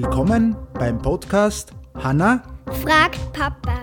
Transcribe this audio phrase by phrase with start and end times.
[0.00, 2.40] Willkommen beim Podcast Hanna
[2.84, 3.82] fragt Papa.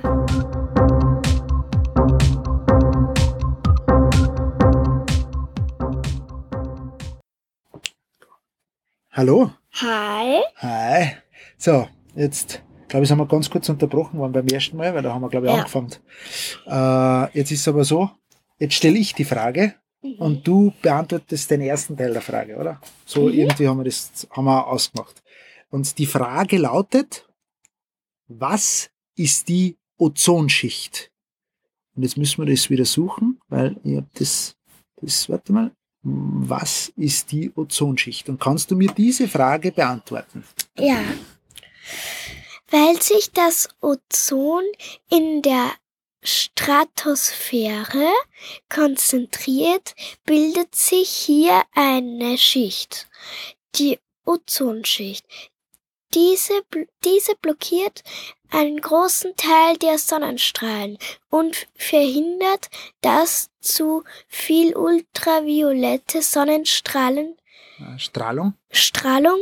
[9.11, 9.51] Hallo.
[9.81, 10.39] Hi.
[10.57, 11.15] Hi.
[11.57, 15.13] So, jetzt glaube ich, sind wir ganz kurz unterbrochen worden beim ersten Mal, weil da
[15.13, 15.59] haben wir, glaube ich, Ja.
[15.59, 15.91] angefangen.
[16.65, 18.09] Äh, jetzt ist es aber so,
[18.59, 19.75] jetzt stelle ich die Frage
[20.19, 22.79] und du beantwortest den ersten Teil der Frage, oder?
[23.05, 25.21] So irgendwie haben wir das haben wir ausgemacht.
[25.69, 27.27] Und die Frage lautet,
[28.27, 31.11] was ist die Ozonschicht?
[31.95, 34.55] Und jetzt müssen wir das wieder suchen, weil ich habe das,
[35.01, 38.29] das, warte mal, was ist die Ozonschicht?
[38.29, 40.43] Und kannst du mir diese Frage beantworten?
[40.77, 41.03] Ja.
[42.69, 44.63] Weil sich das Ozon
[45.09, 45.71] in der
[46.21, 48.11] Stratosphäre
[48.69, 49.95] konzentriert,
[50.25, 53.07] bildet sich hier eine Schicht,
[53.75, 55.25] die Ozonschicht.
[56.15, 56.63] Diese,
[57.03, 58.03] diese blockiert
[58.49, 60.97] einen großen Teil der Sonnenstrahlen
[61.29, 62.69] und verhindert,
[63.01, 67.35] dass zu viel ultraviolette Sonnenstrahlen
[67.79, 68.53] Äh, Strahlung?
[68.71, 69.39] Strahlung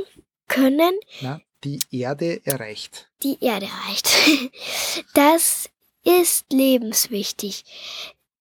[0.47, 3.09] können Na, die Erde erreicht.
[3.21, 4.09] die Erde erreicht.
[5.13, 5.69] Das
[6.03, 7.63] ist lebenswichtig,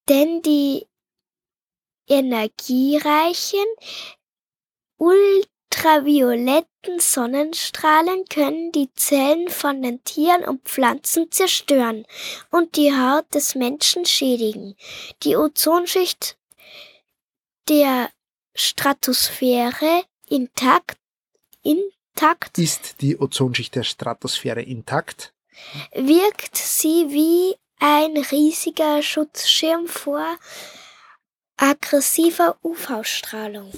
[0.08, 0.86] denn die
[2.08, 3.64] energiereichen
[4.96, 12.06] ultravioletten Sonnenstrahlen können die Zellen von den Tieren und Pflanzen zerstören
[12.50, 14.76] und die Haut des Menschen schädigen.
[15.22, 16.36] Die Ozonschicht
[17.68, 18.10] der
[18.54, 20.98] Stratosphäre intakt,
[21.62, 25.32] intakt Ist die Ozonschicht der Stratosphäre intakt?
[25.92, 30.36] wirkt sie wie ein riesiger Schutzschirm vor
[31.56, 33.72] aggressiver UV-Strahlung.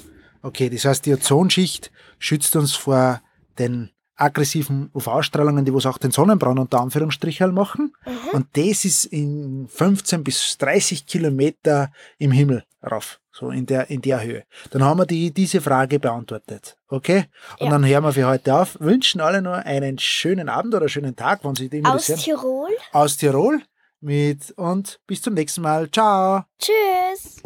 [0.44, 3.22] Okay, das heißt, die Ozonschicht schützt uns vor
[3.58, 7.94] den aggressiven UV-Strahlungen, die was auch den Sonnenbrand unter Anführungsstrichen machen.
[8.32, 14.02] Und das ist in 15 bis 30 Kilometer im Himmel rauf, so in der, in
[14.02, 14.44] der Höhe.
[14.70, 16.76] Dann haben wir die, diese Frage beantwortet.
[16.88, 17.24] Okay?
[17.58, 17.70] Und Ja.
[17.70, 18.76] dann hören wir für heute auf.
[18.80, 22.06] Wünschen alle nur einen schönen Abend oder schönen Tag, wenn Sie immer Aus.
[22.06, 22.70] Tirol.
[22.92, 23.62] Aus Tirol
[24.00, 25.90] mit und bis zum nächsten Mal.
[25.90, 26.44] Ciao!
[26.60, 27.42] Tschüss.